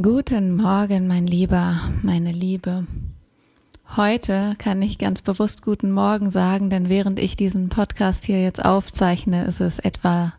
Guten 0.00 0.54
Morgen, 0.54 1.08
mein 1.08 1.26
Lieber, 1.26 1.80
meine 2.02 2.30
Liebe. 2.30 2.86
Heute 3.96 4.54
kann 4.58 4.80
ich 4.80 4.96
ganz 4.98 5.22
bewusst 5.22 5.62
guten 5.62 5.90
Morgen 5.90 6.30
sagen, 6.30 6.70
denn 6.70 6.88
während 6.88 7.18
ich 7.18 7.34
diesen 7.34 7.68
Podcast 7.68 8.24
hier 8.24 8.40
jetzt 8.40 8.64
aufzeichne, 8.64 9.44
ist 9.46 9.60
es 9.60 9.80
etwa 9.80 10.34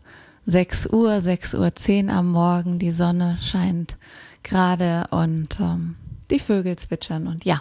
6 0.46 0.86
Uhr, 0.86 1.20
6 1.20 1.56
Uhr 1.56 1.74
10 1.74 2.08
am 2.08 2.30
Morgen. 2.30 2.78
Die 2.78 2.92
Sonne 2.92 3.36
scheint 3.42 3.98
gerade 4.42 5.08
und 5.10 5.60
ähm, 5.60 5.96
die 6.30 6.38
Vögel 6.38 6.76
zwitschern. 6.76 7.26
Und 7.26 7.44
ja, 7.44 7.60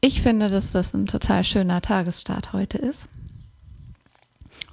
ich 0.00 0.22
finde, 0.22 0.48
dass 0.48 0.72
das 0.72 0.92
ein 0.92 1.06
total 1.06 1.44
schöner 1.44 1.82
Tagesstart 1.82 2.52
heute 2.52 2.78
ist. 2.78 3.06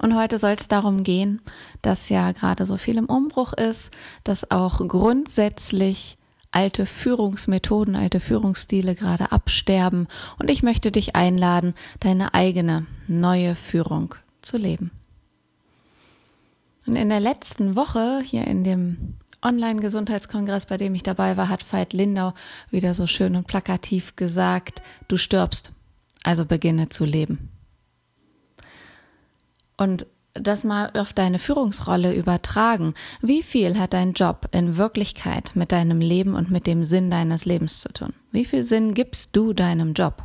Und 0.02 0.16
heute 0.16 0.40
soll 0.40 0.56
es 0.60 0.68
darum 0.68 1.04
gehen, 1.04 1.42
dass 1.84 2.10
ja 2.10 2.32
gerade 2.32 2.66
so 2.66 2.78
viel 2.78 2.98
im 2.98 3.06
Umbruch 3.06 3.54
ist, 3.54 3.92
dass 4.24 4.50
auch 4.50 4.80
grundsätzlich 4.88 6.18
alte 6.52 6.86
Führungsmethoden, 6.86 7.96
alte 7.96 8.20
Führungsstile 8.20 8.96
gerade 8.96 9.32
absterben 9.32 10.08
und 10.40 10.50
ich 10.50 10.64
möchte 10.64 10.92
dich 10.92 11.16
einladen, 11.16 11.76
deine 12.00 12.34
eigene 12.34 12.86
neue 13.08 13.56
Führung 13.56 14.16
zu 14.42 14.58
leben. 14.58 14.92
Und 16.88 16.96
in 16.96 17.10
der 17.10 17.20
letzten 17.20 17.76
Woche 17.76 18.22
hier 18.24 18.48
in 18.48 18.64
dem 18.64 19.16
Online-Gesundheitskongress, 19.42 20.66
bei 20.66 20.78
dem 20.78 20.96
ich 20.96 21.04
dabei 21.04 21.38
war, 21.38 21.50
hat 21.50 21.72
Veit 21.72 21.94
Lindau 21.94 22.34
wieder 22.72 22.94
so 22.94 23.08
schön 23.08 23.36
und 23.36 23.48
plakativ 23.48 24.16
gesagt, 24.16 24.82
du 25.08 25.18
stirbst, 25.18 25.72
also 26.24 26.46
beginne 26.46 26.90
zu 26.90 27.06
leben. 27.06 27.50
Und 29.78 30.08
das 30.34 30.64
mal 30.64 30.92
auf 30.94 31.14
deine 31.14 31.40
Führungsrolle 31.40 32.14
übertragen. 32.14 32.94
Wie 33.22 33.44
viel 33.44 33.80
hat 33.80 33.94
dein 33.94 34.14
Job 34.14 34.48
in 34.52 34.78
Wirklichkeit 34.78 35.52
mit 35.56 35.72
deinem 35.72 36.02
Leben 36.02 36.36
und 36.36 36.52
mit 36.52 36.68
dem 36.68 36.84
Sinn 36.84 37.10
deines 37.10 37.46
Lebens 37.46 37.82
zu 37.82 37.90
tun? 37.90 38.14
Wie 38.32 38.46
viel 38.46 38.64
Sinn 38.64 38.94
gibst 38.94 39.36
du 39.36 39.54
deinem 39.54 39.94
Job? 39.94 40.24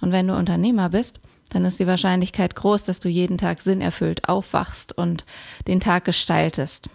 Und 0.00 0.12
wenn 0.12 0.28
du 0.28 0.36
Unternehmer 0.36 0.90
bist, 0.90 1.20
dann 1.50 1.64
ist 1.64 1.80
die 1.80 1.86
Wahrscheinlichkeit 1.86 2.54
groß, 2.54 2.84
dass 2.84 3.00
du 3.00 3.08
jeden 3.08 3.38
Tag 3.38 3.62
sinnerfüllt 3.62 4.28
aufwachst 4.28 4.96
und 4.96 5.24
den 5.66 5.80
Tag 5.80 6.04
gestaltest. 6.04 6.88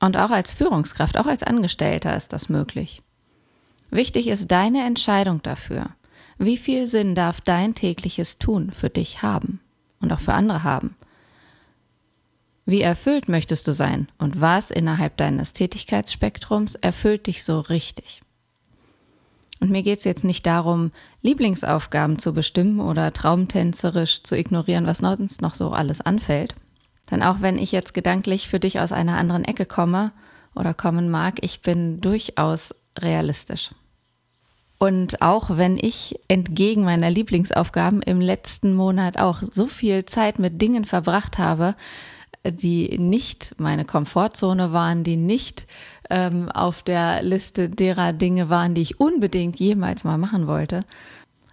Und 0.00 0.16
auch 0.16 0.30
als 0.30 0.52
Führungskraft, 0.52 1.18
auch 1.18 1.26
als 1.26 1.42
Angestellter 1.42 2.16
ist 2.16 2.32
das 2.32 2.48
möglich. 2.48 3.02
Wichtig 3.90 4.28
ist 4.28 4.50
deine 4.50 4.84
Entscheidung 4.86 5.42
dafür. 5.42 5.90
Wie 6.38 6.56
viel 6.56 6.86
Sinn 6.86 7.14
darf 7.14 7.40
dein 7.40 7.74
tägliches 7.74 8.38
Tun 8.38 8.70
für 8.70 8.88
dich 8.88 9.22
haben? 9.22 9.60
Und 10.00 10.12
auch 10.12 10.20
für 10.20 10.34
andere 10.34 10.64
haben. 10.64 10.96
Wie 12.66 12.82
erfüllt 12.82 13.28
möchtest 13.28 13.66
du 13.66 13.72
sein 13.72 14.08
und 14.18 14.40
was 14.40 14.70
innerhalb 14.70 15.16
deines 15.16 15.52
Tätigkeitsspektrums 15.52 16.74
erfüllt 16.76 17.26
dich 17.26 17.42
so 17.42 17.60
richtig? 17.60 18.22
Und 19.60 19.70
mir 19.70 19.82
geht's 19.82 20.04
jetzt 20.04 20.24
nicht 20.24 20.46
darum, 20.46 20.90
Lieblingsaufgaben 21.20 22.18
zu 22.18 22.32
bestimmen 22.32 22.80
oder 22.80 23.12
traumtänzerisch 23.12 24.22
zu 24.22 24.36
ignorieren, 24.36 24.86
was 24.86 24.98
sonst 24.98 25.42
noch 25.42 25.54
so 25.54 25.70
alles 25.70 26.00
anfällt. 26.00 26.54
Denn 27.10 27.22
auch 27.22 27.40
wenn 27.40 27.58
ich 27.58 27.72
jetzt 27.72 27.92
gedanklich 27.92 28.48
für 28.48 28.60
dich 28.60 28.80
aus 28.80 28.92
einer 28.92 29.18
anderen 29.18 29.44
Ecke 29.44 29.66
komme 29.66 30.12
oder 30.54 30.72
kommen 30.72 31.10
mag, 31.10 31.38
ich 31.42 31.60
bin 31.60 32.00
durchaus 32.00 32.74
realistisch. 32.98 33.72
Und 34.82 35.20
auch 35.20 35.58
wenn 35.58 35.76
ich 35.76 36.18
entgegen 36.28 36.84
meiner 36.84 37.10
Lieblingsaufgaben 37.10 38.00
im 38.00 38.18
letzten 38.18 38.74
Monat 38.74 39.18
auch 39.18 39.42
so 39.42 39.66
viel 39.66 40.06
Zeit 40.06 40.38
mit 40.38 40.62
Dingen 40.62 40.86
verbracht 40.86 41.36
habe, 41.36 41.74
die 42.48 42.98
nicht 42.98 43.54
meine 43.58 43.84
Komfortzone 43.84 44.72
waren, 44.72 45.04
die 45.04 45.18
nicht 45.18 45.66
ähm, 46.08 46.48
auf 46.48 46.82
der 46.82 47.22
Liste 47.22 47.68
derer 47.68 48.14
Dinge 48.14 48.48
waren, 48.48 48.74
die 48.74 48.80
ich 48.80 48.98
unbedingt 48.98 49.60
jemals 49.60 50.02
mal 50.04 50.16
machen 50.16 50.46
wollte. 50.46 50.80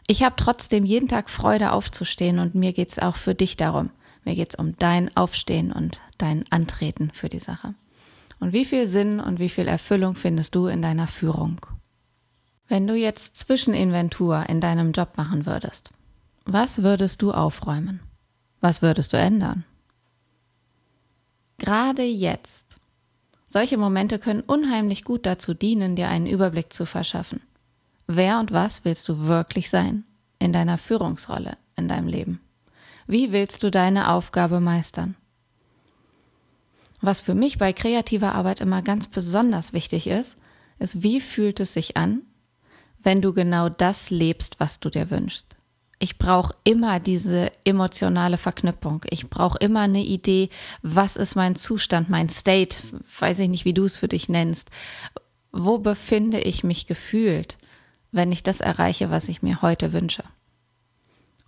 Ich 0.08 0.24
habe 0.24 0.36
trotzdem 0.38 0.86
jeden 0.86 1.10
Tag 1.10 1.30
Freude 1.30 1.74
aufzustehen 1.74 2.40
und 2.40 2.56
mir 2.56 2.72
geht's 2.72 2.98
auch 2.98 3.18
für 3.18 3.36
dich 3.36 3.58
darum. 3.58 3.90
Mir 4.24 4.36
geht's 4.36 4.56
um 4.56 4.78
dein 4.80 5.14
Aufstehen 5.18 5.74
und 5.74 6.00
dein 6.18 6.46
Antreten 6.50 7.12
für 7.12 7.28
die 7.28 7.40
Sache. 7.40 7.74
Und 8.40 8.54
wie 8.54 8.64
viel 8.64 8.88
Sinn 8.88 9.20
und 9.20 9.42
wie 9.42 9.50
viel 9.50 9.68
Erfüllung 9.68 10.16
findest 10.16 10.56
du 10.56 10.68
in 10.68 10.82
deiner 10.82 11.08
Führung? 11.08 11.60
Wenn 12.68 12.86
du 12.86 12.96
jetzt 12.96 13.38
Zwischeninventur 13.38 14.48
in 14.50 14.60
deinem 14.60 14.92
Job 14.92 15.18
machen 15.18 15.46
würdest, 15.46 15.92
was 16.46 16.84
würdest 16.84 17.22
du 17.22 17.32
aufräumen? 17.32 18.02
Was 18.60 18.82
würdest 18.82 19.14
du 19.14 19.18
ändern? 19.18 19.64
Gerade 21.58 22.04
jetzt. 22.04 22.78
Solche 23.48 23.78
Momente 23.78 24.20
können 24.20 24.42
unheimlich 24.42 25.04
gut 25.04 25.26
dazu 25.26 25.54
dienen, 25.54 25.96
dir 25.96 26.10
einen 26.10 26.28
Überblick 26.28 26.74
zu 26.74 26.86
verschaffen. 26.86 27.42
Wer 28.06 28.40
und 28.40 28.52
was 28.52 28.84
willst 28.86 29.08
du 29.10 29.28
wirklich 29.28 29.70
sein 29.70 30.04
in 30.40 30.54
deiner 30.54 30.78
Führungsrolle 30.78 31.58
in 31.76 31.88
deinem 31.88 32.08
Leben? 32.08 32.40
Wie 33.08 33.32
willst 33.32 33.64
du 33.64 33.72
deine 33.72 34.12
Aufgabe 34.12 34.60
meistern? 34.60 35.16
Was 37.00 37.22
für 37.22 37.36
mich 37.36 37.58
bei 37.58 37.74
kreativer 37.74 38.36
Arbeit 38.36 38.60
immer 38.60 38.82
ganz 38.82 39.08
besonders 39.08 39.72
wichtig 39.72 40.08
ist, 40.08 40.38
ist, 40.80 41.04
wie 41.04 41.22
fühlt 41.22 41.60
es 41.60 41.74
sich 41.74 41.96
an, 41.96 42.22
wenn 43.04 43.22
du 43.22 43.34
genau 43.34 43.70
das 43.70 44.10
lebst, 44.10 44.60
was 44.60 44.80
du 44.80 44.90
dir 44.90 45.10
wünschst. 45.10 45.56
Ich 46.00 46.20
brauche 46.20 46.54
immer 46.64 47.00
diese 47.00 47.52
emotionale 47.64 48.38
Verknüpfung. 48.38 49.04
Ich 49.10 49.30
brauche 49.30 49.58
immer 49.58 49.82
eine 49.82 50.04
Idee, 50.04 50.50
was 50.84 51.16
ist 51.16 51.36
mein 51.36 51.56
Zustand, 51.56 52.10
mein 52.10 52.30
State, 52.30 52.78
weiß 53.20 53.40
ich 53.40 53.50
nicht, 53.50 53.66
wie 53.66 53.74
du 53.74 53.86
es 53.86 53.98
für 53.98 54.08
dich 54.08 54.30
nennst. 54.30 54.70
Wo 55.52 55.80
befinde 55.80 56.40
ich 56.40 56.64
mich 56.64 56.86
gefühlt, 56.86 57.58
wenn 58.12 58.32
ich 58.32 58.44
das 58.44 58.62
erreiche, 58.62 59.10
was 59.10 59.28
ich 59.28 59.42
mir 59.42 59.64
heute 59.64 59.92
wünsche? 59.92 60.24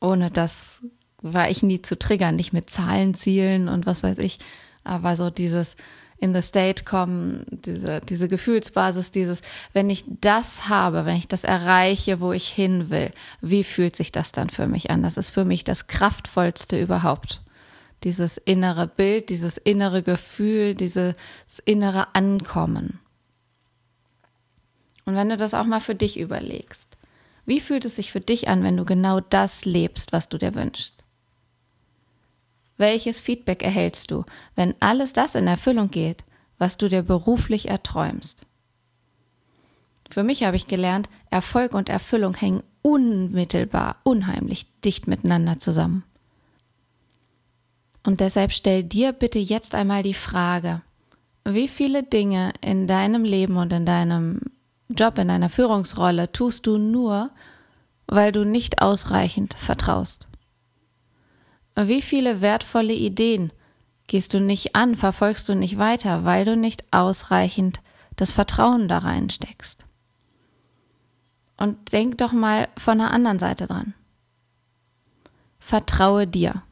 Ohne 0.02 0.32
das 0.32 0.82
war 1.22 1.50
ich 1.50 1.62
nie 1.62 1.82
zu 1.82 2.00
triggern, 2.00 2.36
nicht 2.36 2.54
mit 2.54 2.70
Zahlenzielen 2.70 3.68
und 3.68 3.86
was 3.86 4.04
weiß 4.04 4.18
ich, 4.18 4.40
aber 4.84 5.16
so 5.16 5.30
dieses, 5.30 5.76
in 6.20 6.34
the 6.34 6.42
state 6.42 6.84
kommen, 6.84 7.46
diese, 7.50 8.02
diese 8.02 8.28
Gefühlsbasis, 8.28 9.12
dieses, 9.12 9.42
wenn 9.74 9.90
ich 9.90 10.04
das 10.08 10.68
habe, 10.68 11.06
wenn 11.06 11.16
ich 11.16 11.28
das 11.28 11.44
erreiche, 11.44 12.20
wo 12.20 12.34
ich 12.34 12.50
hin 12.50 12.90
will, 12.90 13.12
wie 13.42 13.64
fühlt 13.64 13.96
sich 13.96 14.12
das 14.12 14.32
dann 14.32 14.50
für 14.50 14.68
mich 14.68 14.92
an? 14.92 15.02
Das 15.02 15.18
ist 15.18 15.30
für 15.30 15.46
mich 15.46 15.64
das 15.64 15.88
kraftvollste 15.88 16.80
überhaupt. 16.80 17.42
Dieses 18.04 18.38
innere 18.38 18.88
Bild, 18.88 19.30
dieses 19.30 19.58
innere 19.58 20.04
Gefühl, 20.04 20.76
dieses 20.76 21.16
innere 21.66 22.16
Ankommen. 22.16 23.00
Und 25.06 25.16
wenn 25.16 25.30
du 25.30 25.38
das 25.38 25.54
auch 25.54 25.66
mal 25.66 25.82
für 25.82 25.96
dich 25.96 26.20
überlegst, 26.20 26.98
wie 27.46 27.60
fühlt 27.60 27.84
es 27.86 27.96
sich 27.96 28.12
für 28.12 28.22
dich 28.22 28.48
an, 28.48 28.64
wenn 28.64 28.78
du 28.78 28.86
genau 28.86 29.22
das 29.22 29.66
lebst, 29.66 30.14
was 30.14 30.30
du 30.30 30.38
dir 30.38 30.54
wünschst? 30.54 31.04
Welches 32.80 33.20
Feedback 33.20 33.62
erhältst 33.62 34.10
du, 34.10 34.24
wenn 34.56 34.74
alles 34.80 35.12
das 35.12 35.36
in 35.36 35.48
Erfüllung 35.48 35.92
geht, 35.92 36.24
was 36.58 36.78
du 36.78 36.88
dir 36.88 37.04
beruflich 37.04 37.68
erträumst? 37.68 38.46
Für 40.10 40.24
mich 40.24 40.44
habe 40.44 40.56
ich 40.56 40.66
gelernt, 40.66 41.10
Erfolg 41.30 41.74
und 41.74 41.90
Erfüllung 41.90 42.36
hängen 42.36 42.64
unmittelbar, 42.82 43.98
unheimlich 44.06 44.66
dicht 44.86 45.08
miteinander 45.08 45.58
zusammen. 45.58 46.06
Und 48.06 48.22
deshalb 48.22 48.54
stell 48.54 48.86
dir 48.86 49.12
bitte 49.12 49.40
jetzt 49.40 49.76
einmal 49.76 50.02
die 50.02 50.14
Frage, 50.14 50.82
wie 51.44 51.68
viele 51.68 52.04
Dinge 52.04 52.54
in 52.62 52.88
deinem 52.88 53.26
Leben 53.26 53.58
und 53.58 53.74
in 53.74 53.86
deinem 53.86 54.40
Job, 54.88 55.18
in 55.18 55.28
deiner 55.28 55.50
Führungsrolle 55.50 56.32
tust 56.32 56.66
du 56.66 56.78
nur, 56.78 57.30
weil 58.08 58.32
du 58.32 58.46
nicht 58.46 58.82
ausreichend 58.82 59.54
vertraust? 59.56 60.29
Wie 61.88 62.02
viele 62.02 62.42
wertvolle 62.42 62.94
Ideen 62.94 63.54
gehst 64.08 64.34
du 64.34 64.42
nicht 64.42 64.76
an, 64.76 64.98
verfolgst 64.98 65.48
du 65.48 65.56
nicht 65.56 65.78
weiter, 65.78 66.26
weil 66.26 66.44
du 66.44 66.58
nicht 66.58 66.84
ausreichend 66.92 67.80
das 68.18 68.34
Vertrauen 68.34 68.90
da 68.90 68.98
reinsteckst? 68.98 69.86
Und 71.56 71.94
denk 71.94 72.18
doch 72.18 72.34
mal 72.34 72.68
von 72.78 72.98
der 72.98 73.12
anderen 73.12 73.40
Seite 73.40 73.68
dran. 73.68 73.94
Vertraue 75.60 76.28
dir. 76.28 76.64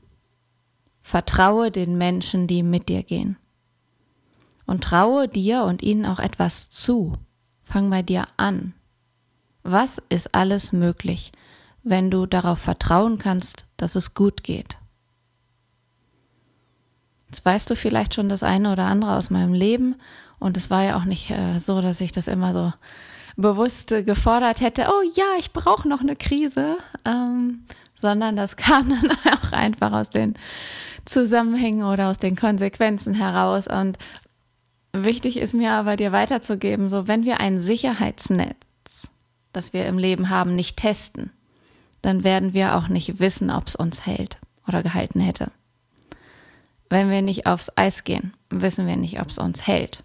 Vertraue 1.03 1.71
den 1.71 1.97
Menschen, 1.97 2.47
die 2.47 2.63
mit 2.63 2.89
dir 2.89 3.03
gehen. 3.03 3.37
Und 4.65 4.83
traue 4.83 5.29
dir 5.29 5.63
und 5.63 5.83
ihnen 5.83 6.05
auch 6.05 6.19
etwas 6.19 6.69
zu. 6.69 7.13
Fang 7.63 7.89
bei 7.89 8.01
dir 8.01 8.27
an. 8.35 8.73
Was 9.63 10.01
ist 10.09 10.35
alles 10.35 10.73
möglich, 10.73 11.31
wenn 11.83 12.11
du 12.11 12.25
darauf 12.25 12.59
vertrauen 12.59 13.19
kannst, 13.19 13.65
dass 13.77 13.95
es 13.95 14.13
gut 14.13 14.43
geht? 14.43 14.77
Jetzt 17.29 17.45
weißt 17.45 17.69
du 17.69 17.75
vielleicht 17.75 18.15
schon 18.15 18.29
das 18.29 18.43
eine 18.43 18.71
oder 18.71 18.85
andere 18.85 19.15
aus 19.15 19.29
meinem 19.29 19.53
Leben 19.53 19.95
und 20.39 20.57
es 20.57 20.69
war 20.69 20.83
ja 20.83 20.97
auch 20.97 21.05
nicht 21.05 21.29
äh, 21.29 21.59
so, 21.59 21.81
dass 21.81 22.01
ich 22.01 22.11
das 22.11 22.27
immer 22.27 22.53
so 22.53 22.73
bewusst 23.35 23.91
äh, 23.91 24.03
gefordert 24.03 24.61
hätte, 24.61 24.87
oh 24.89 25.01
ja, 25.15 25.25
ich 25.39 25.51
brauche 25.51 25.87
noch 25.87 26.01
eine 26.01 26.15
Krise, 26.15 26.77
ähm, 27.05 27.65
sondern 27.95 28.35
das 28.35 28.55
kam 28.57 28.89
dann 28.89 29.11
auch 29.11 29.51
einfach 29.51 29.91
aus 29.91 30.09
den 30.09 30.35
Zusammenhängen 31.05 31.83
oder 31.83 32.09
aus 32.09 32.17
den 32.17 32.35
Konsequenzen 32.35 33.13
heraus 33.13 33.67
und 33.67 33.97
Wichtig 35.03 35.37
ist 35.37 35.53
mir 35.53 35.71
aber 35.71 35.95
dir 35.95 36.11
weiterzugeben, 36.11 36.89
so 36.89 37.07
wenn 37.07 37.25
wir 37.25 37.39
ein 37.39 37.59
Sicherheitsnetz, 37.59 39.09
das 39.53 39.73
wir 39.73 39.85
im 39.85 39.97
Leben 39.97 40.29
haben, 40.29 40.55
nicht 40.55 40.77
testen, 40.77 41.31
dann 42.01 42.23
werden 42.23 42.53
wir 42.53 42.75
auch 42.75 42.87
nicht 42.87 43.19
wissen, 43.19 43.51
ob 43.51 43.67
es 43.67 43.75
uns 43.75 44.05
hält 44.05 44.37
oder 44.67 44.83
gehalten 44.83 45.19
hätte. 45.19 45.51
Wenn 46.89 47.09
wir 47.09 47.21
nicht 47.21 47.45
aufs 47.45 47.71
Eis 47.75 48.03
gehen, 48.03 48.33
wissen 48.49 48.87
wir 48.87 48.95
nicht, 48.95 49.19
ob 49.19 49.29
es 49.29 49.37
uns 49.37 49.67
hält. 49.67 50.03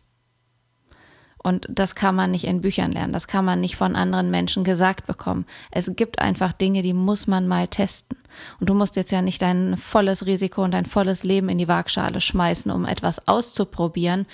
Und 1.43 1.67
das 1.69 1.95
kann 1.97 2.15
man 2.15 2.31
nicht 2.31 2.45
in 2.45 2.61
Büchern 2.61 2.93
lernen, 2.93 3.13
das 3.13 3.27
kann 3.27 3.45
man 3.45 3.61
nicht 3.61 3.77
von 3.77 3.97
anderen 3.97 4.31
Menschen 4.31 4.63
gesagt 4.63 5.07
bekommen. 5.07 5.45
Es 5.73 5.91
gibt 5.97 6.21
einfach 6.21 6.53
Dinge, 6.53 6.83
die 6.83 6.95
muss 6.95 7.27
man 7.27 7.49
mal 7.49 7.67
testen. 7.67 8.17
Und 8.61 8.71
du 8.71 8.75
musst 8.75 8.95
jetzt 8.95 9.11
ja 9.11 9.23
nicht 9.23 9.43
dein 9.43 9.77
volles 9.77 10.27
Risiko 10.27 10.63
und 10.63 10.71
dein 10.71 10.87
volles 10.87 11.25
Leben 11.25 11.49
in 11.49 11.59
die 11.59 11.69
Waagschale 11.69 12.21
schmeißen, 12.21 12.71
um 12.71 12.85
etwas 12.85 13.27
auszuprobieren, 13.27 14.27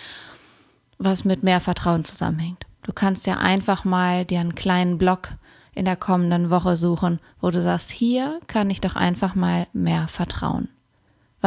was 0.98 1.24
mit 1.24 1.42
mehr 1.42 1.60
Vertrauen 1.60 2.04
zusammenhängt. 2.04 2.66
Du 2.82 2.92
kannst 2.92 3.26
ja 3.26 3.38
einfach 3.38 3.84
mal 3.84 4.24
dir 4.24 4.40
einen 4.40 4.54
kleinen 4.54 4.98
Block 4.98 5.30
in 5.74 5.84
der 5.84 5.96
kommenden 5.96 6.50
Woche 6.50 6.76
suchen, 6.76 7.20
wo 7.40 7.50
du 7.50 7.62
sagst, 7.62 7.90
hier 7.90 8.40
kann 8.48 8.68
ich 8.68 8.80
doch 8.80 8.96
einfach 8.96 9.34
mal 9.34 9.66
mehr 9.72 10.08
vertrauen. 10.08 10.68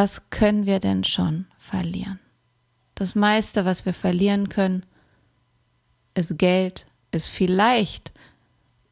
Was 0.04 0.32
können 0.32 0.66
wir 0.66 0.80
denn 0.80 1.04
schon 1.04 1.46
verlieren? 1.60 2.20
Das 2.96 3.14
meiste, 3.14 3.66
was 3.66 3.86
wir 3.86 3.94
verlieren 3.94 4.50
können, 4.50 4.84
ist 6.16 6.40
Geld, 6.40 6.88
ist 7.12 7.28
vielleicht 7.28 8.12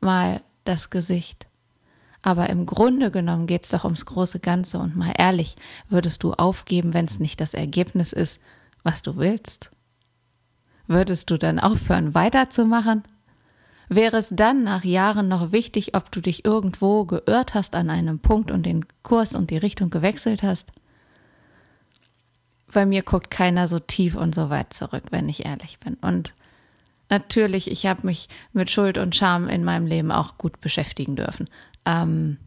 mal 0.01 0.43
das 0.65 0.91
Gesicht. 0.91 1.47
Aber 2.21 2.51
im 2.51 2.67
Grunde 2.67 3.09
genommen 3.09 3.47
geht 3.47 3.63
es 3.63 3.71
doch 3.71 3.85
ums 3.85 4.05
große 4.05 4.39
Ganze 4.39 4.77
und 4.77 4.95
mal 4.95 5.11
ehrlich, 5.17 5.55
würdest 5.87 6.21
du 6.21 6.33
aufgeben, 6.33 6.93
wenn 6.93 7.05
es 7.05 7.19
nicht 7.19 7.41
das 7.41 7.55
Ergebnis 7.55 8.13
ist, 8.13 8.39
was 8.83 9.01
du 9.01 9.17
willst? 9.17 9.71
Würdest 10.85 11.31
du 11.31 11.39
dann 11.39 11.57
aufhören, 11.57 12.13
weiterzumachen? 12.13 13.01
Wäre 13.87 14.17
es 14.17 14.29
dann 14.29 14.63
nach 14.63 14.83
Jahren 14.83 15.27
noch 15.27 15.51
wichtig, 15.51 15.95
ob 15.95 16.11
du 16.11 16.21
dich 16.21 16.45
irgendwo 16.45 17.05
geirrt 17.05 17.55
hast 17.55 17.73
an 17.73 17.89
einem 17.89 18.19
Punkt 18.19 18.51
und 18.51 18.67
den 18.67 18.85
Kurs 19.01 19.33
und 19.33 19.49
die 19.49 19.57
Richtung 19.57 19.89
gewechselt 19.89 20.43
hast? 20.43 20.71
Bei 22.71 22.85
mir 22.85 23.01
guckt 23.01 23.31
keiner 23.31 23.67
so 23.67 23.79
tief 23.79 24.15
und 24.15 24.35
so 24.35 24.49
weit 24.49 24.73
zurück, 24.73 25.05
wenn 25.11 25.27
ich 25.29 25.45
ehrlich 25.45 25.79
bin. 25.79 25.95
Und 25.95 26.33
natürlich, 27.09 27.69
ich 27.69 27.85
habe 27.85 28.05
mich 28.05 28.29
mit 28.53 28.69
Schuld 28.69 28.97
und 28.97 29.15
Scham 29.15 29.47
in 29.47 29.63
meinem 29.63 29.87
Leben 29.87 30.11
auch 30.11 30.37
gut 30.37 30.61
beschäftigen 30.61 31.15
dürfen. 31.15 31.49
Ähm, 31.85 32.37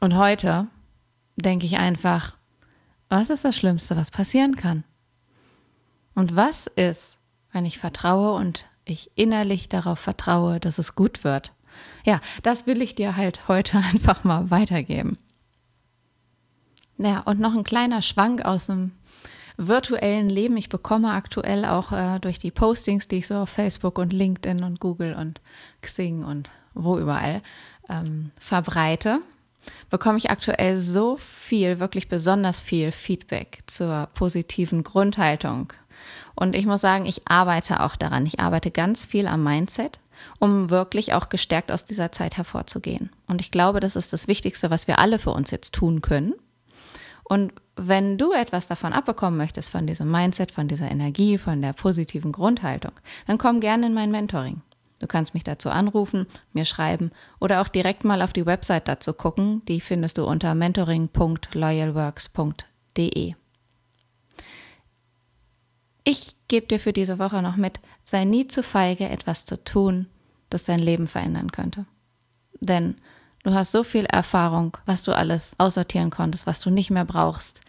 und 0.00 0.16
heute 0.16 0.66
denke 1.36 1.66
ich 1.66 1.76
einfach, 1.76 2.36
was 3.08 3.30
ist 3.30 3.44
das 3.44 3.56
Schlimmste, 3.56 3.96
was 3.96 4.10
passieren 4.10 4.56
kann? 4.56 4.84
Und 6.14 6.34
was 6.34 6.66
ist, 6.66 7.18
wenn 7.52 7.64
ich 7.64 7.78
vertraue 7.78 8.32
und 8.32 8.66
ich 8.84 9.10
innerlich 9.14 9.68
darauf 9.68 9.98
vertraue, 9.98 10.58
dass 10.60 10.78
es 10.78 10.94
gut 10.94 11.24
wird? 11.24 11.52
Ja, 12.04 12.20
das 12.42 12.66
will 12.66 12.82
ich 12.82 12.94
dir 12.94 13.16
halt 13.16 13.48
heute 13.48 13.78
einfach 13.92 14.24
mal 14.24 14.50
weitergeben. 14.50 15.18
Ja, 16.98 17.20
und 17.20 17.38
noch 17.38 17.54
ein 17.54 17.64
kleiner 17.64 18.00
Schwank 18.00 18.42
aus 18.42 18.66
dem 18.66 18.92
virtuellen 19.56 20.28
Leben. 20.28 20.56
Ich 20.56 20.68
bekomme 20.68 21.12
aktuell 21.12 21.64
auch 21.64 21.92
äh, 21.92 22.18
durch 22.20 22.38
die 22.38 22.50
Postings, 22.50 23.08
die 23.08 23.16
ich 23.16 23.26
so 23.26 23.36
auf 23.36 23.50
Facebook 23.50 23.98
und 23.98 24.12
LinkedIn 24.12 24.62
und 24.62 24.80
Google 24.80 25.14
und 25.14 25.40
Xing 25.82 26.24
und 26.24 26.50
wo 26.74 26.98
überall 26.98 27.40
ähm, 27.88 28.30
verbreite, 28.38 29.20
bekomme 29.90 30.18
ich 30.18 30.30
aktuell 30.30 30.78
so 30.78 31.16
viel, 31.16 31.80
wirklich 31.80 32.08
besonders 32.08 32.60
viel 32.60 32.92
Feedback 32.92 33.60
zur 33.66 34.08
positiven 34.14 34.84
Grundhaltung. 34.84 35.72
Und 36.34 36.54
ich 36.54 36.66
muss 36.66 36.82
sagen, 36.82 37.06
ich 37.06 37.26
arbeite 37.26 37.80
auch 37.80 37.96
daran. 37.96 38.26
Ich 38.26 38.40
arbeite 38.40 38.70
ganz 38.70 39.06
viel 39.06 39.26
am 39.26 39.42
Mindset, 39.42 39.98
um 40.38 40.70
wirklich 40.70 41.14
auch 41.14 41.30
gestärkt 41.30 41.72
aus 41.72 41.84
dieser 41.84 42.12
Zeit 42.12 42.36
hervorzugehen. 42.36 43.10
Und 43.26 43.40
ich 43.40 43.50
glaube, 43.50 43.80
das 43.80 43.96
ist 43.96 44.12
das 44.12 44.28
Wichtigste, 44.28 44.70
was 44.70 44.86
wir 44.86 44.98
alle 44.98 45.18
für 45.18 45.30
uns 45.30 45.50
jetzt 45.50 45.74
tun 45.74 46.02
können. 46.02 46.34
Und 47.28 47.52
wenn 47.74 48.18
du 48.18 48.32
etwas 48.32 48.68
davon 48.68 48.92
abbekommen 48.92 49.36
möchtest, 49.36 49.70
von 49.70 49.86
diesem 49.86 50.10
Mindset, 50.10 50.52
von 50.52 50.68
dieser 50.68 50.90
Energie, 50.90 51.38
von 51.38 51.60
der 51.60 51.72
positiven 51.72 52.32
Grundhaltung, 52.32 52.92
dann 53.26 53.38
komm 53.38 53.60
gerne 53.60 53.86
in 53.86 53.94
mein 53.94 54.12
Mentoring. 54.12 54.62
Du 54.98 55.06
kannst 55.06 55.34
mich 55.34 55.44
dazu 55.44 55.68
anrufen, 55.68 56.26
mir 56.52 56.64
schreiben 56.64 57.10
oder 57.38 57.60
auch 57.60 57.68
direkt 57.68 58.02
mal 58.04 58.22
auf 58.22 58.32
die 58.32 58.46
Website 58.46 58.88
dazu 58.88 59.12
gucken. 59.12 59.62
Die 59.66 59.80
findest 59.80 60.18
du 60.18 60.24
unter 60.24 60.54
mentoring.loyalworks.de. 60.54 63.34
Ich 66.04 66.36
gebe 66.48 66.66
dir 66.68 66.78
für 66.78 66.92
diese 66.92 67.18
Woche 67.18 67.42
noch 67.42 67.56
mit, 67.56 67.80
sei 68.04 68.24
nie 68.24 68.46
zu 68.46 68.62
feige, 68.62 69.08
etwas 69.08 69.44
zu 69.44 69.62
tun, 69.62 70.06
das 70.48 70.64
dein 70.64 70.78
Leben 70.78 71.08
verändern 71.08 71.50
könnte. 71.50 71.84
Denn 72.60 72.94
du 73.46 73.54
hast 73.54 73.70
so 73.70 73.84
viel 73.84 74.06
Erfahrung, 74.06 74.76
was 74.86 75.04
du 75.04 75.16
alles 75.16 75.54
aussortieren 75.58 76.10
konntest, 76.10 76.48
was 76.48 76.60
du 76.60 76.68
nicht 76.68 76.90
mehr 76.90 77.04
brauchst. 77.04 77.60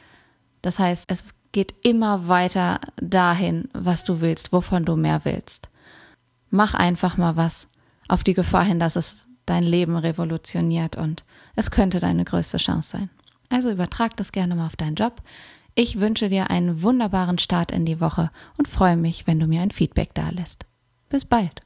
Das 0.63 0.79
heißt, 0.79 1.05
es 1.07 1.23
geht 1.51 1.75
immer 1.83 2.27
weiter 2.27 2.79
dahin, 2.99 3.69
was 3.73 4.03
du 4.03 4.19
willst, 4.19 4.51
wovon 4.51 4.85
du 4.85 4.95
mehr 4.95 5.23
willst. 5.23 5.69
Mach 6.49 6.73
einfach 6.73 7.17
mal 7.17 7.35
was 7.35 7.67
auf 8.07 8.23
die 8.23 8.33
Gefahr 8.33 8.63
hin, 8.63 8.79
dass 8.79 8.95
es 8.95 9.27
dein 9.45 9.63
Leben 9.63 9.95
revolutioniert 9.95 10.95
und 10.95 11.23
es 11.55 11.69
könnte 11.69 11.99
deine 11.99 12.25
größte 12.25 12.57
Chance 12.57 12.89
sein. 12.89 13.09
Also 13.49 13.69
übertrag 13.69 14.17
das 14.17 14.31
gerne 14.31 14.55
mal 14.55 14.65
auf 14.65 14.75
deinen 14.75 14.95
Job. 14.95 15.21
Ich 15.75 15.99
wünsche 15.99 16.27
dir 16.27 16.49
einen 16.49 16.81
wunderbaren 16.81 17.37
Start 17.37 17.71
in 17.71 17.85
die 17.85 18.01
Woche 18.01 18.31
und 18.57 18.67
freue 18.67 18.97
mich, 18.97 19.27
wenn 19.27 19.39
du 19.39 19.45
mir 19.45 19.61
ein 19.61 19.71
Feedback 19.71 20.15
dalässt. 20.15 20.65
Bis 21.07 21.23
bald. 21.23 21.61